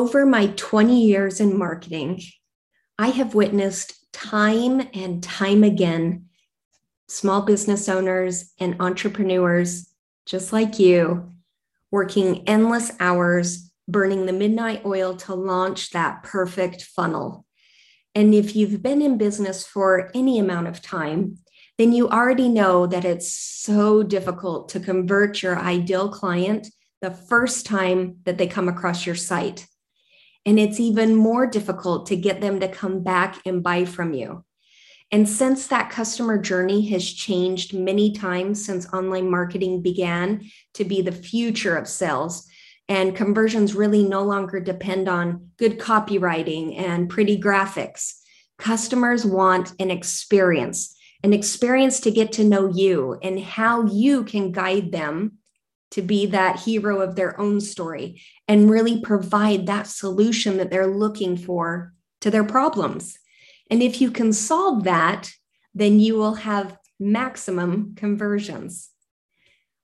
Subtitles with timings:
[0.00, 2.22] Over my 20 years in marketing,
[2.98, 6.30] I have witnessed time and time again
[7.06, 9.92] small business owners and entrepreneurs
[10.24, 11.34] just like you
[11.90, 17.44] working endless hours, burning the midnight oil to launch that perfect funnel.
[18.14, 21.36] And if you've been in business for any amount of time,
[21.76, 26.68] then you already know that it's so difficult to convert your ideal client
[27.02, 29.66] the first time that they come across your site.
[30.50, 34.44] And it's even more difficult to get them to come back and buy from you.
[35.12, 41.02] And since that customer journey has changed many times since online marketing began to be
[41.02, 42.48] the future of sales,
[42.88, 48.14] and conversions really no longer depend on good copywriting and pretty graphics,
[48.58, 54.50] customers want an experience, an experience to get to know you and how you can
[54.50, 55.34] guide them
[55.90, 60.86] to be that hero of their own story and really provide that solution that they're
[60.86, 63.18] looking for to their problems.
[63.70, 65.30] And if you can solve that,
[65.74, 68.90] then you will have maximum conversions.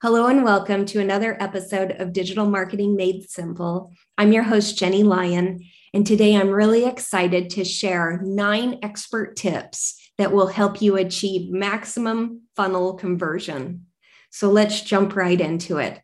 [0.02, 3.92] Hello and welcome to another episode of Digital Marketing Made Simple.
[4.18, 5.64] I'm your host, Jenny Lyon,
[5.94, 11.50] and today I'm really excited to share nine expert tips that will help you achieve
[11.50, 13.86] maximum funnel conversion.
[14.30, 16.00] So let's jump right into it.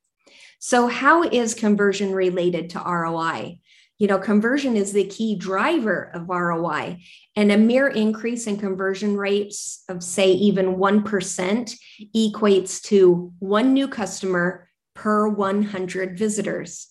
[0.59, 3.59] So, how is conversion related to ROI?
[3.99, 6.99] You know, conversion is the key driver of ROI,
[7.37, 11.75] and a mere increase in conversion rates of, say, even 1%
[12.15, 16.89] equates to one new customer per 100 visitors.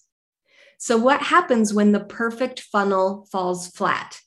[0.78, 4.19] So, what happens when the perfect funnel falls flat?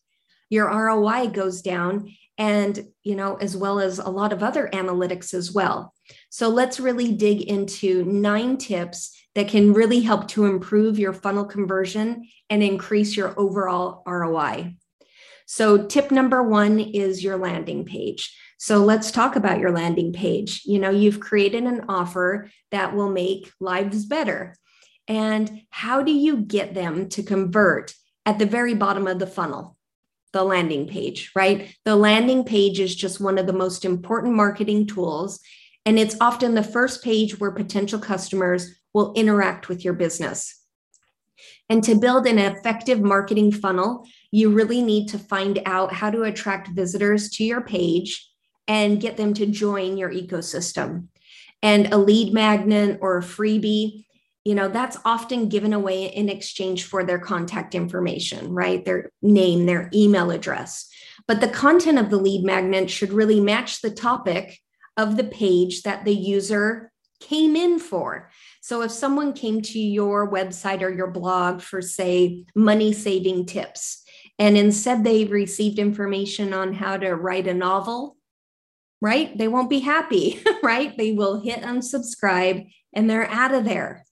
[0.50, 5.34] Your ROI goes down, and, you know, as well as a lot of other analytics
[5.34, 5.94] as well.
[6.30, 11.44] So let's really dig into nine tips that can really help to improve your funnel
[11.44, 14.74] conversion and increase your overall ROI.
[15.46, 18.34] So, tip number one is your landing page.
[18.56, 20.62] So, let's talk about your landing page.
[20.64, 24.56] You know, you've created an offer that will make lives better.
[25.06, 27.92] And how do you get them to convert
[28.24, 29.73] at the very bottom of the funnel?
[30.34, 31.72] The landing page, right?
[31.84, 35.38] The landing page is just one of the most important marketing tools.
[35.86, 40.60] And it's often the first page where potential customers will interact with your business.
[41.68, 46.24] And to build an effective marketing funnel, you really need to find out how to
[46.24, 48.28] attract visitors to your page
[48.66, 51.06] and get them to join your ecosystem.
[51.62, 54.04] And a lead magnet or a freebie,
[54.44, 58.84] you know, that's often given away in exchange for their contact information, right?
[58.84, 60.88] Their name, their email address.
[61.26, 64.60] But the content of the lead magnet should really match the topic
[64.96, 68.30] of the page that the user came in for.
[68.60, 74.02] So if someone came to your website or your blog for, say, money saving tips,
[74.38, 78.16] and instead they received information on how to write a novel,
[79.00, 79.36] right?
[79.36, 80.96] They won't be happy, right?
[80.96, 84.04] They will hit unsubscribe and they're out of there.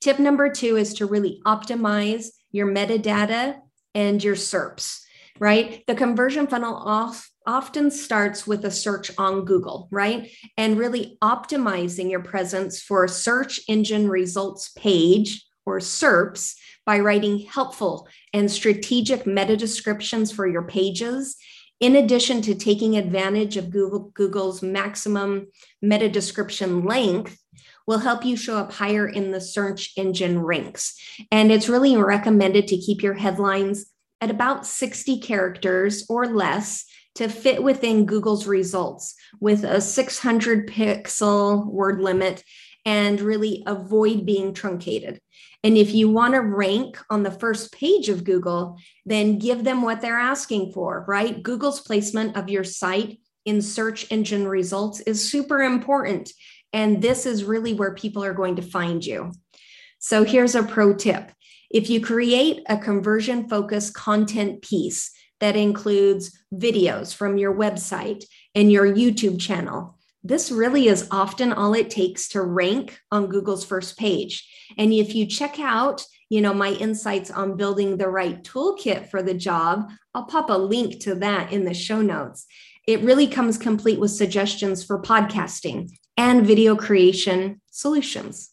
[0.00, 3.58] Tip number two is to really optimize your metadata
[3.94, 5.00] and your SERPs,
[5.38, 5.84] right?
[5.86, 10.30] The conversion funnel off often starts with a search on Google, right?
[10.56, 16.54] And really optimizing your presence for a search engine results page or SERPs
[16.86, 21.36] by writing helpful and strategic meta descriptions for your pages.
[21.80, 25.46] In addition to taking advantage of Google, Google's maximum
[25.80, 27.39] meta description length,
[27.90, 30.94] will help you show up higher in the search engine ranks.
[31.32, 33.86] And it's really recommended to keep your headlines
[34.20, 36.84] at about 60 characters or less
[37.16, 42.44] to fit within Google's results with a 600 pixel word limit
[42.86, 45.20] and really avoid being truncated.
[45.64, 49.82] And if you want to rank on the first page of Google, then give them
[49.82, 51.42] what they're asking for, right?
[51.42, 56.32] Google's placement of your site in search engine results is super important.
[56.72, 59.32] And this is really where people are going to find you.
[59.98, 61.32] So here's a pro tip
[61.70, 68.72] if you create a conversion focused content piece that includes videos from your website and
[68.72, 73.96] your YouTube channel, this really is often all it takes to rank on Google's first
[73.96, 74.48] page.
[74.76, 79.22] And if you check out, you know, my insights on building the right toolkit for
[79.22, 82.46] the job, I'll pop a link to that in the show notes.
[82.90, 88.50] It really comes complete with suggestions for podcasting and video creation solutions.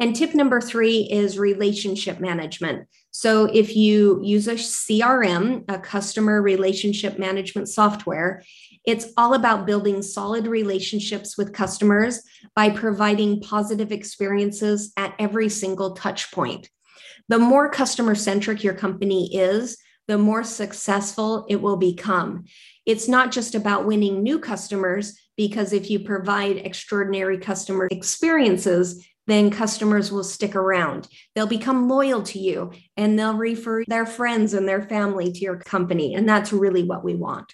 [0.00, 2.88] And tip number three is relationship management.
[3.10, 8.42] So, if you use a CRM, a customer relationship management software,
[8.86, 12.22] it's all about building solid relationships with customers
[12.54, 16.70] by providing positive experiences at every single touch point.
[17.28, 19.76] The more customer centric your company is,
[20.08, 22.44] the more successful it will become.
[22.86, 29.50] It's not just about winning new customers, because if you provide extraordinary customer experiences, then
[29.50, 31.08] customers will stick around.
[31.34, 35.58] They'll become loyal to you and they'll refer their friends and their family to your
[35.58, 36.14] company.
[36.14, 37.52] And that's really what we want.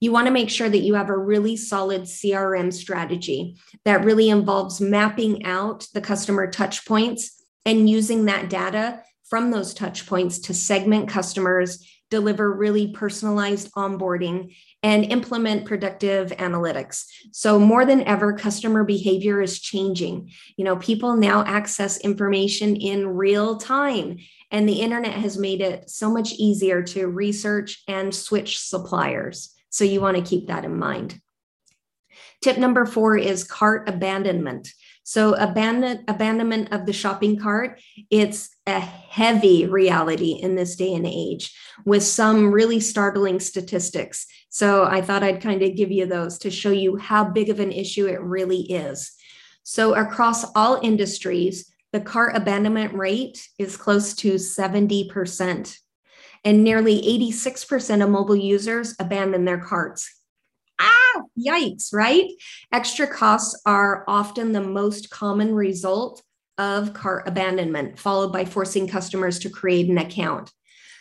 [0.00, 4.30] You want to make sure that you have a really solid CRM strategy that really
[4.30, 10.38] involves mapping out the customer touch points and using that data from those touch points
[10.40, 17.04] to segment customers, deliver really personalized onboarding, and implement predictive analytics.
[17.32, 20.30] So more than ever customer behavior is changing.
[20.56, 24.18] You know, people now access information in real time
[24.50, 29.54] and the internet has made it so much easier to research and switch suppliers.
[29.68, 31.20] So you want to keep that in mind.
[32.42, 34.72] Tip number 4 is cart abandonment.
[35.02, 37.80] So abandon, abandonment of the shopping cart,
[38.10, 44.26] it's a heavy reality in this day and age with some really startling statistics.
[44.50, 47.60] So I thought I'd kind of give you those to show you how big of
[47.60, 49.12] an issue it really is.
[49.62, 55.76] So across all industries, the cart abandonment rate is close to 70%.
[56.44, 60.19] And nearly 86% of mobile users abandon their carts
[61.16, 62.26] ah, yikes, right?
[62.72, 66.22] Extra costs are often the most common result
[66.58, 70.52] of cart abandonment, followed by forcing customers to create an account.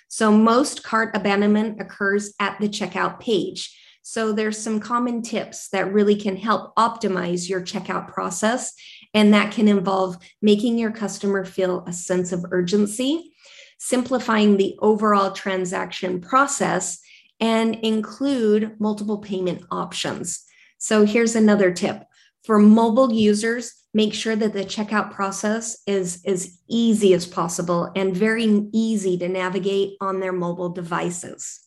[0.08, 3.78] So, most cart abandonment occurs at the checkout page.
[4.02, 8.74] So, there's some common tips that really can help optimize your checkout process.
[9.14, 13.34] And that can involve making your customer feel a sense of urgency,
[13.80, 17.00] simplifying the overall transaction process,
[17.40, 20.46] and include multiple payment options.
[20.78, 22.04] So here's another tip
[22.46, 28.16] for mobile users, make sure that the checkout process is as easy as possible and
[28.16, 31.60] very easy to navigate on their mobile devices.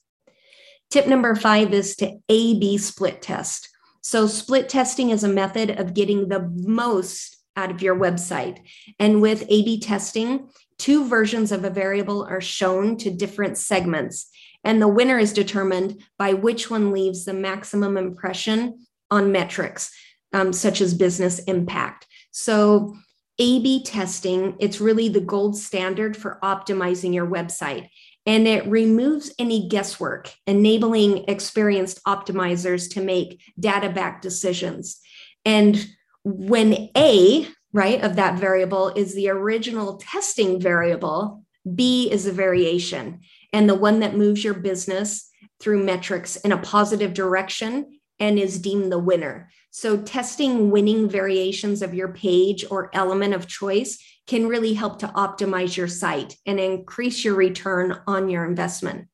[0.90, 3.69] Tip number five is to A B split test.
[4.02, 8.58] So, split testing is a method of getting the most out of your website.
[8.98, 10.48] And with A B testing,
[10.78, 14.28] two versions of a variable are shown to different segments.
[14.64, 19.90] And the winner is determined by which one leaves the maximum impression on metrics,
[20.32, 22.06] um, such as business impact.
[22.30, 22.96] So,
[23.38, 27.88] A B testing, it's really the gold standard for optimizing your website.
[28.24, 35.00] And it removes any guesswork, enabling experienced optimizers to make data backed decisions.
[35.44, 35.84] And
[36.22, 43.20] when A, right, of that variable is the original testing variable, B is a variation
[43.52, 45.30] and the one that moves your business
[45.60, 49.50] through metrics in a positive direction and is deemed the winner.
[49.70, 55.08] So, testing winning variations of your page or element of choice can really help to
[55.08, 59.08] optimize your site and increase your return on your investment.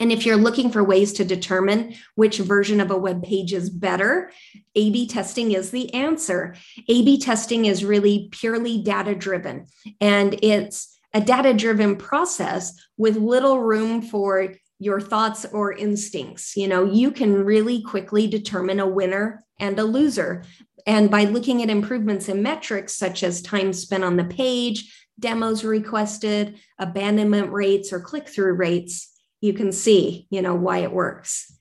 [0.00, 3.68] And if you're looking for ways to determine which version of a web page is
[3.70, 4.30] better,
[4.74, 6.54] A B testing is the answer.
[6.88, 9.66] A B testing is really purely data driven
[10.00, 16.56] and it's a data driven process with little room for your thoughts or instincts.
[16.56, 20.44] You know, you can really quickly determine a winner and a loser.
[20.86, 25.64] And by looking at improvements in metrics such as time spent on the page, demos
[25.64, 31.52] requested, abandonment rates, or click through rates, you can see, you know, why it works.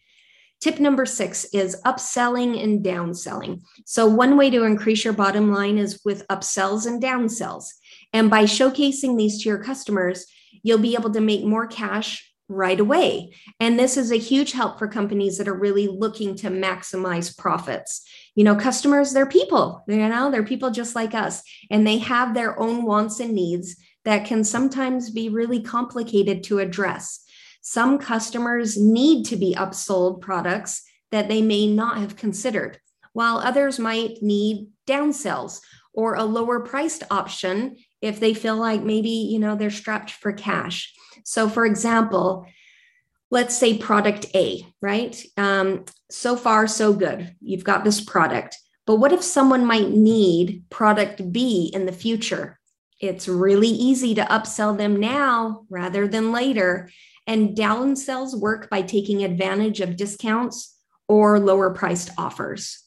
[0.59, 3.61] Tip number six is upselling and downselling.
[3.85, 7.65] So, one way to increase your bottom line is with upsells and downsells.
[8.17, 10.25] And by showcasing these to your customers,
[10.63, 13.35] you'll be able to make more cash right away.
[13.59, 18.03] And this is a huge help for companies that are really looking to maximize profits.
[18.33, 22.33] You know, customers, they're people, you know, they're people just like us, and they have
[22.33, 27.23] their own wants and needs that can sometimes be really complicated to address.
[27.61, 30.81] Some customers need to be upsold products
[31.11, 32.79] that they may not have considered,
[33.13, 35.61] while others might need downsells
[35.93, 40.31] or a lower priced option if they feel like maybe, you know, they're strapped for
[40.31, 40.93] cash.
[41.23, 42.45] So, for example,
[43.31, 45.21] let's say product A, right?
[45.35, 47.35] Um, so far, so good.
[47.41, 48.57] You've got this product.
[48.85, 52.59] But what if someone might need product B in the future?
[53.01, 56.89] It's really easy to upsell them now rather than later.
[57.27, 60.77] And downsells work by taking advantage of discounts
[61.09, 62.86] or lower priced offers.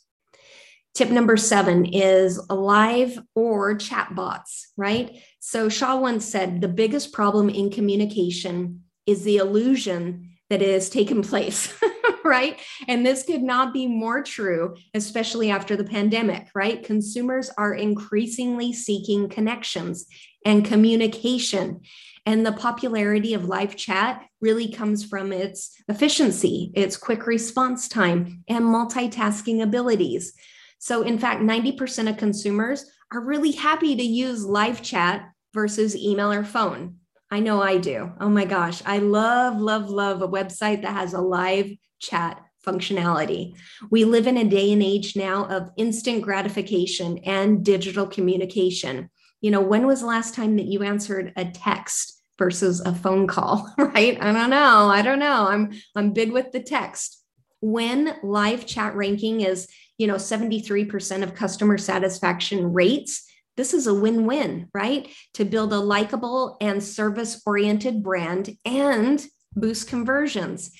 [0.94, 5.22] Tip number seven is live or chat bots, right?
[5.38, 11.22] So Shaw once said the biggest problem in communication is the illusion that has taken
[11.22, 11.72] place,
[12.24, 12.58] right?
[12.88, 16.82] And this could not be more true, especially after the pandemic, right?
[16.82, 20.06] Consumers are increasingly seeking connections
[20.44, 21.80] and communication.
[22.26, 28.42] And the popularity of live chat really comes from its efficiency, its quick response time,
[28.48, 30.34] and multitasking abilities.
[30.80, 36.32] So, in fact, 90% of consumers are really happy to use live chat versus email
[36.32, 36.96] or phone.
[37.30, 38.10] I know I do.
[38.18, 41.70] Oh my gosh, I love, love, love a website that has a live
[42.00, 43.54] chat functionality.
[43.90, 49.10] We live in a day and age now of instant gratification and digital communication.
[49.42, 53.26] You know, when was the last time that you answered a text versus a phone
[53.26, 54.16] call, right?
[54.20, 54.88] I don't know.
[54.88, 55.46] I don't know.
[55.46, 57.19] I'm I'm big with the text.
[57.60, 63.26] When live chat ranking is you know 73% of customer satisfaction rates
[63.56, 65.08] this is a win-win right?
[65.34, 69.22] To build a likable and service oriented brand and
[69.54, 70.70] boost conversions.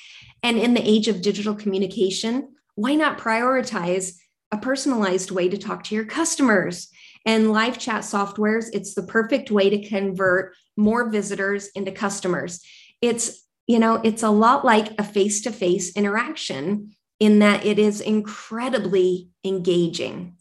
[0.43, 4.15] And in the age of digital communication why not prioritize
[4.51, 6.89] a personalized way to talk to your customers?
[7.27, 12.65] And live chat softwares it's the perfect way to convert more visitors into customers.
[13.03, 19.29] It's you know it's a lot like a face-to-face interaction in that it is incredibly
[19.45, 20.37] engaging.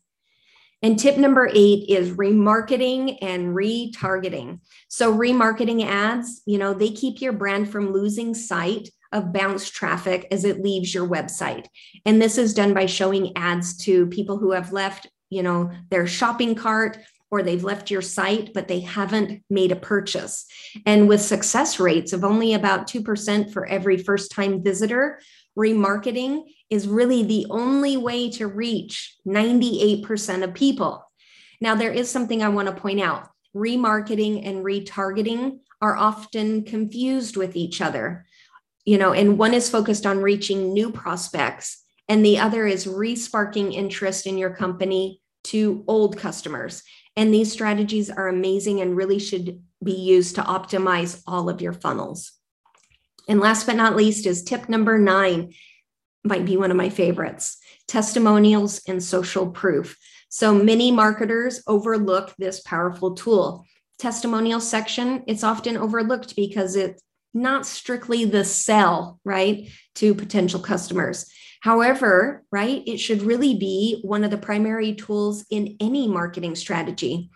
[0.82, 4.62] And tip number eight is remarketing and retargeting.
[4.88, 10.28] So, remarketing ads, you know, they keep your brand from losing sight of bounce traffic
[10.32, 11.66] as it leaves your website.
[12.06, 16.08] And this is done by showing ads to people who have left, you know, their
[16.08, 16.98] shopping cart
[17.32, 20.46] or they've left your site, but they haven't made a purchase.
[20.86, 25.20] And with success rates of only about 2% for every first time visitor,
[25.58, 31.06] remarketing is really the only way to reach 98% of people.
[31.62, 37.36] Now, there is something I want to point out remarketing and retargeting are often confused
[37.36, 38.26] with each other.
[38.86, 43.74] You know, and one is focused on reaching new prospects, and the other is resparking
[43.74, 46.84] interest in your company to old customers.
[47.20, 51.74] And these strategies are amazing and really should be used to optimize all of your
[51.74, 52.32] funnels.
[53.28, 55.54] And last but not least is tip number nine,
[56.24, 57.58] might be one of my favorites
[57.90, 59.98] testimonials and social proof.
[60.30, 63.66] So many marketers overlook this powerful tool.
[63.98, 67.02] Testimonial section, it's often overlooked because it's
[67.34, 71.30] not strictly the sell, right, to potential customers.
[71.62, 77.30] However, right, it should really be one of the primary tools in any marketing strategy.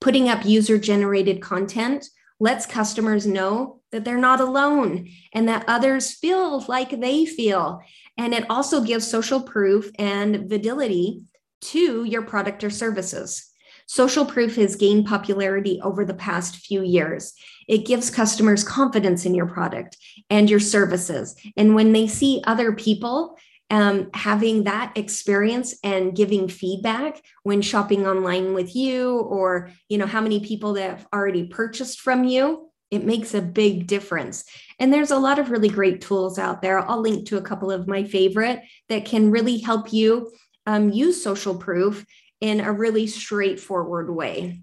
[0.00, 2.06] Putting up user generated content
[2.38, 7.80] lets customers know that they're not alone and that others feel like they feel.
[8.16, 11.22] And it also gives social proof and validity
[11.60, 13.46] to your product or services.
[13.86, 17.34] Social proof has gained popularity over the past few years.
[17.68, 19.96] It gives customers confidence in your product
[20.30, 21.34] and your services.
[21.56, 23.36] And when they see other people
[23.70, 30.06] um, having that experience and giving feedback when shopping online with you or you know
[30.06, 34.44] how many people that have already purchased from you it makes a big difference.
[34.78, 36.78] And there's a lot of really great tools out there.
[36.80, 40.32] I'll link to a couple of my favorite that can really help you
[40.66, 42.04] um, use social proof
[42.40, 44.62] in a really straightforward way.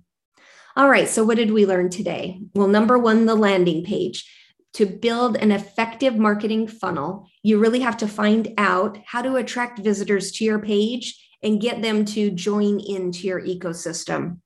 [0.75, 2.39] All right so what did we learn today?
[2.53, 4.29] Well number one the landing page
[4.77, 9.79] to build an effective marketing funnel, you really have to find out how to attract
[9.79, 14.37] visitors to your page and get them to join into your ecosystem.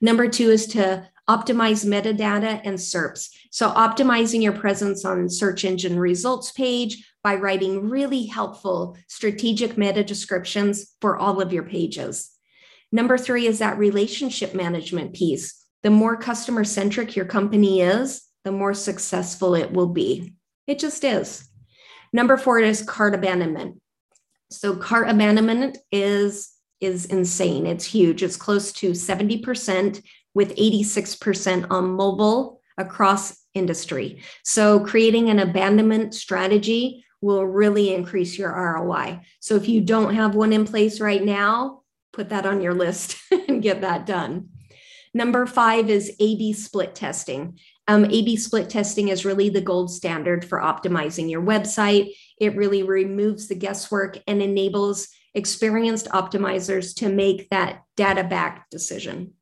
[0.00, 3.30] Number two is to optimize metadata and SERPs.
[3.50, 10.04] So, optimizing your presence on search engine results page by writing really helpful strategic meta
[10.04, 12.30] descriptions for all of your pages.
[12.92, 15.60] Number three is that relationship management piece.
[15.82, 20.34] The more customer centric your company is, the more successful it will be.
[20.66, 21.48] It just is.
[22.12, 23.80] Number four is cart abandonment.
[24.50, 27.64] So cart abandonment is is insane.
[27.64, 28.24] It's huge.
[28.24, 30.02] It's close to 70%
[30.34, 34.20] with 86% on mobile across industry.
[34.42, 39.20] So creating an abandonment strategy will really increase your ROI.
[39.38, 41.82] So if you don't have one in place right now,
[42.12, 43.16] put that on your list
[43.48, 44.48] and get that done.
[45.14, 47.58] Number five is A B split testing.
[47.88, 52.14] Um, A B split testing is really the gold standard for optimizing your website.
[52.38, 59.34] It really removes the guesswork and enables experienced optimizers to make that data backed decision.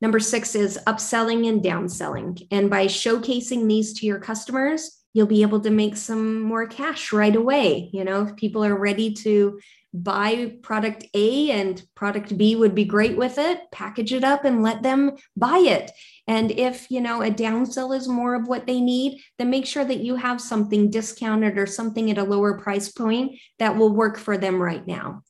[0.00, 2.46] Number six is upselling and downselling.
[2.50, 7.12] And by showcasing these to your customers, you'll be able to make some more cash
[7.12, 7.90] right away.
[7.92, 9.58] You know, if people are ready to
[9.92, 14.62] buy product A and product B would be great with it, package it up and
[14.62, 15.90] let them buy it.
[16.28, 19.84] And if, you know, a downsell is more of what they need, then make sure
[19.84, 24.18] that you have something discounted or something at a lower price point that will work
[24.18, 25.24] for them right now.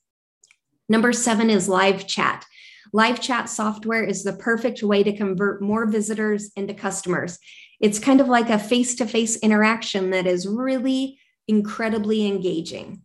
[0.87, 2.45] Number seven is live chat.
[2.93, 7.39] Live chat software is the perfect way to convert more visitors into customers.
[7.81, 13.03] It's kind of like a face to face interaction that is really incredibly engaging.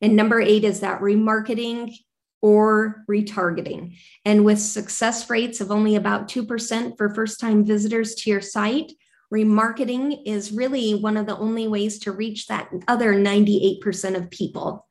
[0.00, 1.94] And number eight is that remarketing
[2.42, 3.96] or retargeting.
[4.24, 8.92] And with success rates of only about 2% for first time visitors to your site,
[9.32, 14.86] remarketing is really one of the only ways to reach that other 98% of people.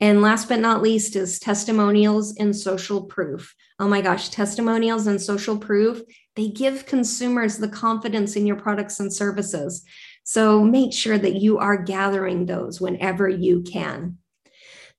[0.00, 3.54] And last but not least is testimonials and social proof.
[3.78, 6.02] Oh my gosh, testimonials and social proof,
[6.36, 9.84] they give consumers the confidence in your products and services.
[10.24, 14.18] So make sure that you are gathering those whenever you can.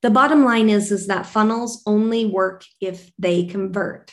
[0.02, 4.12] The bottom line is, is that funnels only work if they convert.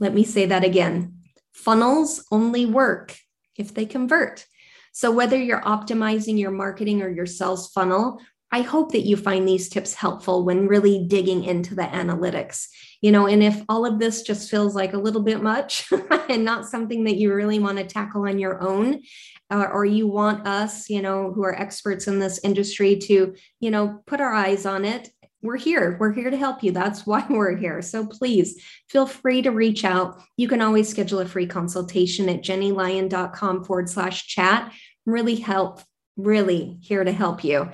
[0.00, 1.22] Let me say that again.
[1.52, 3.16] Funnels only work
[3.56, 4.46] if they convert.
[4.92, 8.20] So whether you're optimizing your marketing or your sales funnel,
[8.54, 12.68] I hope that you find these tips helpful when really digging into the analytics.
[13.00, 15.90] You know, and if all of this just feels like a little bit much
[16.28, 19.02] and not something that you really want to tackle on your own,
[19.50, 23.72] uh, or you want us, you know, who are experts in this industry to, you
[23.72, 25.10] know, put our eyes on it
[25.42, 25.98] we're here.
[26.00, 26.70] We're here to help you.
[26.70, 27.82] That's why we're here.
[27.82, 30.22] So please feel free to reach out.
[30.38, 34.72] You can always schedule a free consultation at jennylyon.com forward slash chat.
[35.04, 35.80] Really help,
[36.16, 37.68] really here to help you.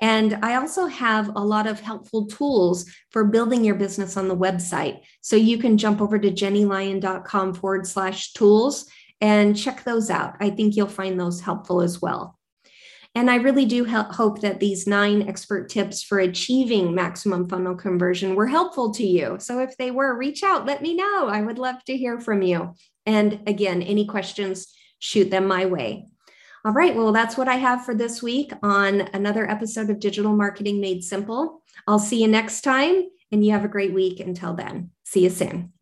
[0.00, 4.36] And I also have a lot of helpful tools for building your business on the
[4.36, 5.00] website.
[5.20, 8.86] So you can jump over to jennylyon.com forward slash tools
[9.20, 10.34] and check those out.
[10.40, 12.38] I think you'll find those helpful as well.
[13.16, 18.34] And I really do hope that these nine expert tips for achieving maximum funnel conversion
[18.34, 19.36] were helpful to you.
[19.38, 21.28] So if they were, reach out, let me know.
[21.28, 22.74] I would love to hear from you.
[23.06, 26.06] And again, any questions, shoot them my way.
[26.64, 26.96] All right.
[26.96, 31.04] Well, that's what I have for this week on another episode of Digital Marketing Made
[31.04, 31.62] Simple.
[31.86, 34.90] I'll see you next time, and you have a great week until then.
[35.04, 35.72] See you soon.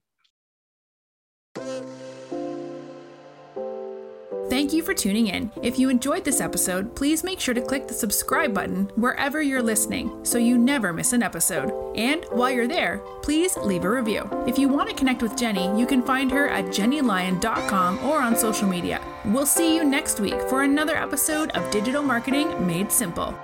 [4.50, 5.50] Thank you for tuning in.
[5.62, 9.62] If you enjoyed this episode, please make sure to click the subscribe button wherever you're
[9.62, 11.72] listening so you never miss an episode.
[11.96, 14.28] And while you're there, please leave a review.
[14.46, 18.36] If you want to connect with Jenny, you can find her at jennylyon.com or on
[18.36, 19.00] social media.
[19.24, 23.38] We'll see you next week for another episode of Digital Marketing Made Simple.